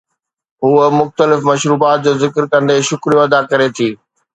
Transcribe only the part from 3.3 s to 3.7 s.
ڪري